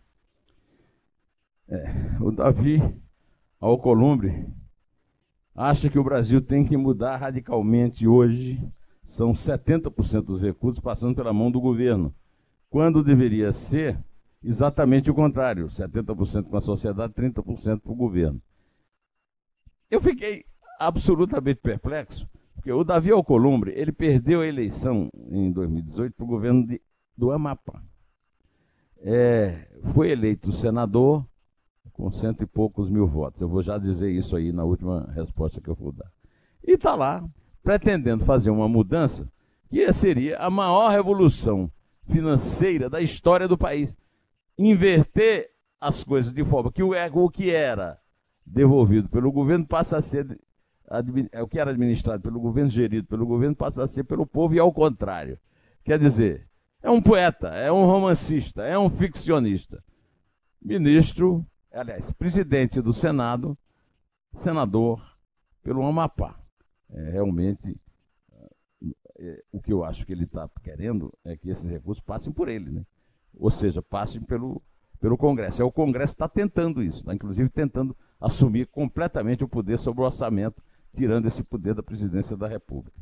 É, 1.72 1.86
o 2.20 2.32
Davi 2.32 2.82
Alcolumbre 3.58 4.46
acha 5.56 5.90
que 5.90 5.98
o 5.98 6.04
Brasil 6.04 6.42
tem 6.42 6.66
que 6.66 6.76
mudar 6.76 7.16
radicalmente 7.16 8.06
hoje. 8.06 8.62
São 9.06 9.32
70% 9.32 10.22
dos 10.24 10.42
recursos 10.42 10.84
passando 10.84 11.16
pela 11.16 11.32
mão 11.32 11.50
do 11.50 11.62
governo, 11.62 12.14
quando 12.70 13.02
deveria 13.02 13.54
ser 13.54 13.98
exatamente 14.44 15.10
o 15.10 15.14
contrário: 15.14 15.68
70% 15.68 16.44
com 16.50 16.58
a 16.58 16.62
sociedade, 16.62 17.14
30% 17.14 17.80
para 17.80 17.92
o 17.92 17.96
governo. 17.96 18.42
Eu 19.90 20.02
fiquei 20.02 20.44
absolutamente 20.78 21.62
perplexo, 21.62 22.30
porque 22.54 22.72
o 22.72 22.84
Davi 22.84 23.12
Alcolumbre 23.12 23.72
ele 23.78 23.94
perdeu 23.94 24.42
a 24.42 24.48
eleição 24.48 25.10
em 25.30 25.50
2018 25.50 26.16
para 26.16 26.26
o 26.26 26.28
governo 26.28 26.68
de, 26.68 26.82
do 27.16 27.32
Amapá. 27.32 27.82
É, 28.98 29.70
foi 29.94 30.12
eleito 30.12 30.52
senador 30.52 31.26
com 32.02 32.10
cento 32.10 32.42
e 32.42 32.48
poucos 32.48 32.90
mil 32.90 33.06
votos. 33.06 33.40
Eu 33.40 33.48
vou 33.48 33.62
já 33.62 33.78
dizer 33.78 34.10
isso 34.10 34.36
aí 34.36 34.52
na 34.52 34.64
última 34.64 35.08
resposta 35.14 35.62
que 35.62 35.70
eu 35.70 35.76
vou 35.76 35.92
dar. 35.92 36.12
E 36.66 36.72
está 36.72 36.96
lá, 36.96 37.24
pretendendo 37.62 38.26
fazer 38.26 38.50
uma 38.50 38.68
mudança 38.68 39.32
que 39.70 39.94
seria 39.94 40.38
a 40.40 40.50
maior 40.50 40.90
revolução 40.90 41.72
financeira 42.10 42.90
da 42.90 43.02
história 43.02 43.48
do 43.48 43.56
país 43.56 43.96
inverter 44.58 45.52
as 45.80 46.04
coisas 46.04 46.34
de 46.34 46.44
forma 46.44 46.72
que 46.72 46.82
o, 46.82 46.94
o 47.14 47.30
que 47.30 47.52
era 47.52 48.00
devolvido 48.44 49.08
pelo 49.08 49.32
governo 49.32 49.68
passa 49.68 49.98
a 49.98 50.02
ser 50.02 50.40
é, 51.32 51.42
o 51.44 51.48
que 51.48 51.60
era 51.60 51.70
administrado 51.70 52.24
pelo 52.24 52.40
governo, 52.40 52.72
gerido 52.72 53.08
pelo 53.08 53.28
governo, 53.28 53.56
passa 53.56 53.84
a 53.84 53.88
ser 53.88 54.06
pelo 54.06 54.26
povo 54.26 54.56
e 54.56 54.60
ao 54.60 54.74
contrário. 54.74 55.38
Quer 55.84 56.00
dizer, 56.00 56.48
é 56.82 56.90
um 56.90 57.00
poeta, 57.00 57.50
é 57.50 57.72
um 57.72 57.86
romancista, 57.86 58.64
é 58.64 58.78
um 58.78 58.90
ficcionista. 58.90 59.84
Ministro, 60.60 61.46
aliás, 61.74 62.12
presidente 62.12 62.82
do 62.82 62.94
Senado, 62.94 63.58
senador 64.36 65.02
pelo 65.64 65.86
Amapá. 65.86 66.40
É, 66.90 67.12
realmente, 67.12 67.80
é, 69.18 69.44
o 69.52 69.62
que 69.62 69.72
eu 69.72 69.84
acho 69.84 70.06
que 70.06 70.12
ele 70.12 70.26
está 70.26 70.50
querendo 70.64 71.14
é 71.24 71.38
que 71.38 71.50
esses 71.50 71.70
recursos 71.70 72.04
passem 72.04 72.34
por 72.34 72.50
ele, 72.50 72.70
né? 72.70 72.86
ou 73.38 73.52
seja, 73.52 73.82
passem 73.82 74.22
pelo, 74.22 74.62
pelo 75.00 75.18
Congresso. 75.18 75.62
É 75.62 75.66
o 75.66 75.72
Congresso 75.72 76.14
está 76.14 76.28
tentando 76.28 76.82
isso, 76.84 77.00
está 77.00 77.14
inclusive 77.14 77.50
tentando 77.50 77.96
assumir 78.20 78.68
completamente 78.68 79.44
o 79.44 79.48
poder 79.48 79.80
sobre 79.80 80.02
o 80.02 80.06
orçamento, 80.06 80.62
tirando 80.94 81.28
esse 81.28 81.44
poder 81.44 81.74
da 81.74 81.84
presidência 81.84 82.36
da 82.36 82.48
República. 82.48 83.00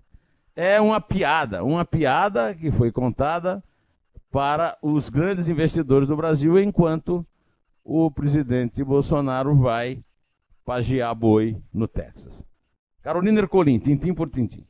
É 0.55 0.79
uma 0.79 0.99
piada, 0.99 1.63
uma 1.63 1.85
piada 1.85 2.53
que 2.53 2.71
foi 2.71 2.91
contada 2.91 3.63
para 4.29 4.77
os 4.81 5.09
grandes 5.09 5.47
investidores 5.47 6.07
do 6.07 6.15
Brasil, 6.15 6.59
enquanto 6.59 7.25
o 7.89 8.11
presidente 8.11 8.83
Bolsonaro 8.83 9.55
vai 9.55 10.03
pagiar 10.63 11.15
boi 11.15 11.59
no 11.73 11.87
Texas. 11.87 12.45
Carolina 13.01 13.39
Ercolim, 13.39 13.79
tintim 13.79 14.13
por 14.13 14.29
tintim. 14.29 14.63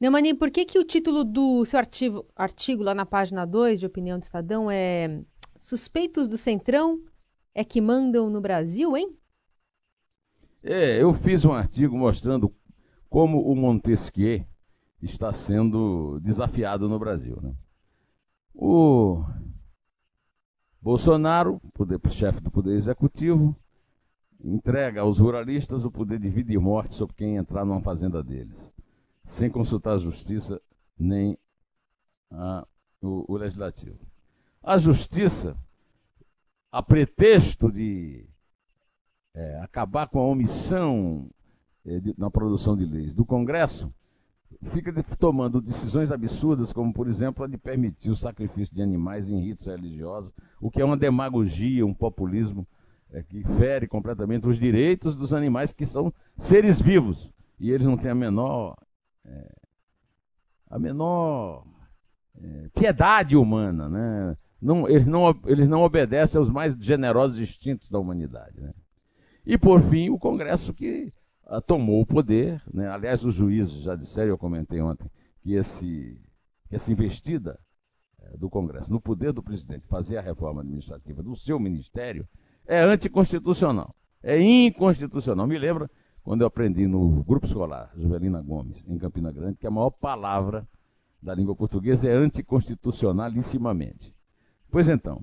Neumani, 0.00 0.32
por 0.32 0.50
que, 0.50 0.64
que 0.64 0.78
o 0.78 0.84
título 0.84 1.22
do 1.24 1.62
seu 1.66 1.78
artigo, 1.78 2.26
artigo 2.34 2.82
lá 2.82 2.94
na 2.94 3.04
página 3.04 3.44
2 3.44 3.80
de 3.80 3.86
Opinião 3.86 4.18
do 4.18 4.22
Estadão 4.22 4.70
é 4.70 5.20
Suspeitos 5.58 6.26
do 6.26 6.38
Centrão 6.38 7.02
é 7.54 7.62
que 7.62 7.82
mandam 7.82 8.30
no 8.30 8.40
Brasil, 8.40 8.96
hein? 8.96 9.14
É, 10.62 11.02
eu 11.02 11.12
fiz 11.12 11.44
um 11.44 11.52
artigo 11.52 11.98
mostrando 11.98 12.50
como 13.10 13.42
o 13.42 13.54
Montesquieu 13.54 14.42
está 15.02 15.34
sendo 15.34 16.18
desafiado 16.20 16.88
no 16.88 16.98
Brasil. 16.98 17.38
Né? 17.42 17.54
O 18.54 19.22
Bolsonaro, 20.86 21.60
chefe 22.10 22.40
do 22.40 22.48
Poder 22.48 22.76
Executivo, 22.76 23.56
entrega 24.40 25.00
aos 25.00 25.18
ruralistas 25.18 25.84
o 25.84 25.90
poder 25.90 26.20
de 26.20 26.30
vida 26.30 26.52
e 26.52 26.58
morte 26.58 26.94
sobre 26.94 27.16
quem 27.16 27.34
entrar 27.34 27.64
numa 27.64 27.80
fazenda 27.80 28.22
deles 28.22 28.72
sem 29.26 29.50
consultar 29.50 29.94
a 29.94 29.98
justiça 29.98 30.62
nem 30.96 31.36
a, 32.30 32.64
o, 33.02 33.32
o 33.32 33.36
legislativo. 33.36 33.98
A 34.62 34.78
justiça, 34.78 35.56
a 36.70 36.80
pretexto 36.80 37.72
de 37.72 38.24
é, 39.34 39.58
acabar 39.64 40.06
com 40.06 40.20
a 40.20 40.28
omissão 40.28 41.28
é, 41.84 41.98
de, 41.98 42.14
na 42.16 42.30
produção 42.30 42.76
de 42.76 42.84
leis 42.84 43.12
do 43.12 43.24
Congresso, 43.24 43.92
fica 44.64 44.92
tomando 45.18 45.60
decisões 45.60 46.10
absurdas, 46.10 46.72
como, 46.72 46.92
por 46.92 47.08
exemplo, 47.08 47.44
a 47.44 47.48
de 47.48 47.56
permitir 47.56 48.10
o 48.10 48.16
sacrifício 48.16 48.74
de 48.74 48.82
animais 48.82 49.28
em 49.28 49.40
ritos 49.40 49.66
religiosos, 49.66 50.32
o 50.60 50.70
que 50.70 50.80
é 50.80 50.84
uma 50.84 50.96
demagogia, 50.96 51.86
um 51.86 51.94
populismo 51.94 52.66
é, 53.12 53.22
que 53.22 53.42
fere 53.56 53.86
completamente 53.86 54.46
os 54.46 54.58
direitos 54.58 55.14
dos 55.14 55.32
animais 55.32 55.72
que 55.72 55.86
são 55.86 56.12
seres 56.36 56.80
vivos. 56.80 57.32
E 57.58 57.70
eles 57.70 57.86
não 57.86 57.96
têm 57.96 58.10
a 58.10 58.14
menor 58.14 58.76
é, 59.24 59.52
a 60.68 60.78
menor 60.78 61.64
é, 62.40 62.68
piedade 62.74 63.36
humana, 63.36 63.88
né? 63.88 64.36
Não, 64.60 64.88
eles, 64.88 65.06
não, 65.06 65.38
eles 65.44 65.68
não 65.68 65.82
obedecem 65.82 66.38
aos 66.38 66.48
mais 66.48 66.74
generosos 66.74 67.38
instintos 67.38 67.90
da 67.90 67.98
humanidade. 67.98 68.60
Né? 68.60 68.72
E, 69.44 69.56
por 69.56 69.80
fim, 69.80 70.08
o 70.08 70.18
Congresso 70.18 70.74
que 70.74 71.12
tomou 71.66 72.00
o 72.00 72.06
poder. 72.06 72.62
Né? 72.72 72.88
Aliás, 72.88 73.24
os 73.24 73.34
juízes 73.34 73.82
já 73.82 73.94
disseram, 73.94 74.30
eu 74.30 74.38
comentei 74.38 74.80
ontem, 74.80 75.10
que, 75.42 75.54
esse, 75.54 76.18
que 76.68 76.76
essa 76.76 76.90
investida 76.90 77.58
é, 78.20 78.36
do 78.36 78.50
Congresso 78.50 78.92
no 78.92 79.00
poder 79.00 79.32
do 79.32 79.42
presidente 79.42 79.86
fazer 79.86 80.18
a 80.18 80.22
reforma 80.22 80.60
administrativa 80.60 81.22
do 81.22 81.36
seu 81.36 81.58
ministério 81.58 82.26
é 82.66 82.82
anticonstitucional. 82.82 83.94
É 84.22 84.40
inconstitucional. 84.40 85.46
Me 85.46 85.58
lembra 85.58 85.90
quando 86.22 86.40
eu 86.40 86.48
aprendi 86.48 86.88
no 86.88 87.22
grupo 87.22 87.46
escolar, 87.46 87.92
Juvelina 87.96 88.42
Gomes, 88.42 88.84
em 88.88 88.98
Campina 88.98 89.30
Grande, 89.30 89.58
que 89.58 89.66
a 89.66 89.70
maior 89.70 89.90
palavra 89.90 90.66
da 91.22 91.34
língua 91.34 91.54
portuguesa 91.54 92.08
é 92.08 92.12
anticonstitucionalissimamente. 92.12 94.12
Pois 94.68 94.88
então, 94.88 95.22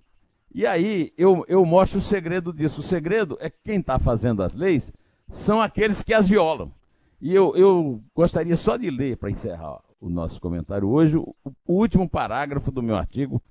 e 0.54 0.66
aí 0.66 1.12
eu, 1.18 1.44
eu 1.48 1.66
mostro 1.66 1.98
o 1.98 2.02
segredo 2.02 2.54
disso. 2.54 2.80
O 2.80 2.84
segredo 2.84 3.38
é 3.42 3.50
que 3.50 3.58
quem 3.64 3.80
está 3.80 3.98
fazendo 3.98 4.44
as 4.44 4.54
leis 4.54 4.94
são 5.34 5.60
aqueles 5.60 6.04
que 6.04 6.14
as 6.14 6.30
violam. 6.30 6.72
E 7.20 7.34
eu, 7.34 7.56
eu 7.56 8.02
gostaria 8.16 8.56
só 8.56 8.78
de 8.78 8.90
ler, 8.90 9.18
para 9.18 9.32
encerrar 9.32 9.82
o 10.00 10.10
nosso 10.10 10.40
comentário 10.40 10.88
hoje, 10.88 11.18
o, 11.18 11.36
último 11.66 12.08
parágrafo 12.08 12.72
do 12.72 12.84
meu 12.84 12.96
artigo, 12.96 13.42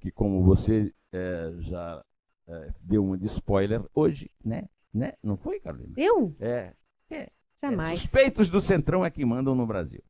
que 0.00 0.10
como 0.10 0.42
você 0.42 0.92
é, 1.12 1.52
já 1.60 2.04
é, 2.46 2.70
deu 2.82 3.04
uma 3.04 3.16
de 3.16 3.26
spoiler 3.26 3.82
hoje, 3.94 4.30
né? 4.44 4.68
né? 4.92 5.14
Não 5.22 5.36
foi, 5.36 5.60
Carolina? 5.60 5.94
Eu? 5.96 6.34
É. 6.40 6.72
é 7.10 7.30
Jamais. 7.60 7.92
É, 7.92 7.96
suspeitos 7.96 8.50
do 8.50 8.60
Centrão 8.60 9.04
é 9.04 9.10
que 9.10 9.24
mandam 9.24 9.54
no 9.54 9.66
Brasil. 9.66 10.02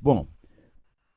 Bom, 0.00 0.26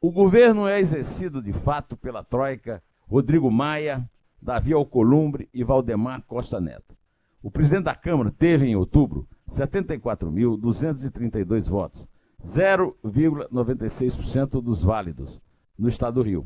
o 0.01 0.11
governo 0.11 0.67
é 0.67 0.79
exercido 0.79 1.41
de 1.41 1.51
fato 1.51 1.97
pela 1.97 2.23
Troika, 2.23 2.81
Rodrigo 3.07 3.51
Maia, 3.51 4.09
Davi 4.41 4.71
Alcolumbre 4.73 5.49
e 5.53 5.63
Valdemar 5.63 6.23
Costa 6.23 6.59
Neto. 6.61 6.98
O 7.41 7.49
presidente 7.49 7.85
da 7.85 7.95
Câmara 7.95 8.29
teve 8.31 8.65
em 8.65 8.75
outubro 8.75 9.25
74.232 9.49 11.69
votos, 11.69 12.05
0,96% 12.43 14.61
dos 14.61 14.83
válidos 14.83 15.39
no 15.77 15.87
estado 15.87 16.15
do 16.15 16.23
Rio. 16.23 16.45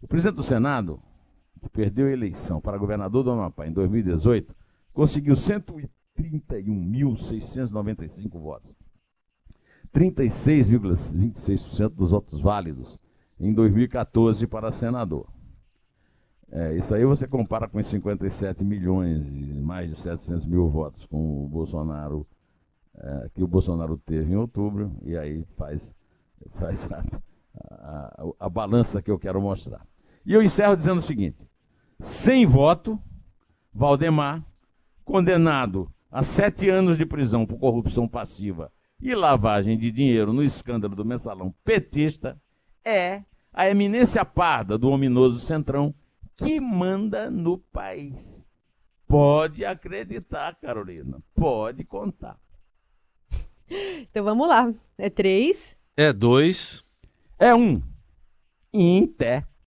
O 0.00 0.06
presidente 0.06 0.36
do 0.36 0.42
Senado, 0.42 0.98
que 1.60 1.68
perdeu 1.68 2.06
a 2.06 2.12
eleição 2.12 2.58
para 2.60 2.78
governador 2.78 3.22
do 3.22 3.30
Amapá 3.30 3.66
em 3.66 3.72
2018, 3.72 4.56
conseguiu 4.92 5.34
131.695 5.34 8.30
votos. 8.30 8.72
36,26% 9.94 11.90
dos 11.90 12.10
votos 12.10 12.40
válidos 12.40 12.98
em 13.38 13.52
2014 13.52 14.46
para 14.46 14.72
senador. 14.72 15.28
É, 16.54 16.74
isso 16.74 16.94
aí 16.94 17.02
você 17.02 17.26
compara 17.26 17.66
com 17.66 17.78
os 17.78 17.86
57 17.86 18.62
milhões 18.62 19.26
e 19.26 19.54
mais 19.54 19.88
de 19.88 19.96
700 19.96 20.44
mil 20.44 20.68
votos 20.68 21.06
com 21.06 21.46
o 21.46 21.48
Bolsonaro, 21.48 22.26
é, 22.94 23.30
que 23.34 23.42
o 23.42 23.46
Bolsonaro 23.48 23.96
teve 23.96 24.34
em 24.34 24.36
outubro, 24.36 24.94
e 25.02 25.16
aí 25.16 25.46
faz, 25.56 25.94
faz 26.60 26.86
a, 26.92 27.02
a, 27.58 28.24
a, 28.40 28.48
balança 28.50 29.00
que 29.00 29.10
eu 29.10 29.18
quero 29.18 29.40
mostrar. 29.40 29.86
E 30.26 30.34
eu 30.34 30.42
encerro 30.42 30.76
dizendo 30.76 30.98
o 30.98 31.02
seguinte: 31.02 31.38
sem 31.98 32.44
voto, 32.44 33.00
Valdemar, 33.72 34.44
condenado 35.06 35.90
a 36.10 36.22
sete 36.22 36.68
anos 36.68 36.98
de 36.98 37.06
prisão 37.06 37.46
por 37.46 37.58
corrupção 37.58 38.06
passiva 38.06 38.70
e 39.00 39.14
lavagem 39.14 39.78
de 39.78 39.90
dinheiro 39.90 40.34
no 40.34 40.44
escândalo 40.44 40.94
do 40.94 41.04
mensalão 41.04 41.54
petista, 41.64 42.38
é 42.84 43.22
a 43.54 43.70
eminência 43.70 44.22
parda 44.22 44.76
do 44.76 44.90
ominoso 44.90 45.38
Centrão 45.38 45.94
que 46.36 46.60
manda 46.60 47.30
no 47.30 47.58
país. 47.58 48.46
Pode 49.06 49.64
acreditar, 49.64 50.54
Carolina. 50.56 51.22
Pode 51.34 51.84
contar. 51.84 52.38
Então 53.68 54.24
vamos 54.24 54.48
lá. 54.48 54.72
É 54.98 55.08
três. 55.08 55.78
É 55.96 56.12
dois. 56.12 56.84
É 57.38 57.54
um. 57.54 57.82
Inter. 58.72 59.46